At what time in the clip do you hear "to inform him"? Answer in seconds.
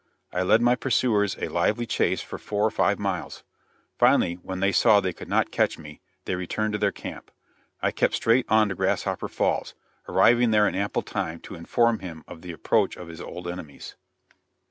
11.41-12.23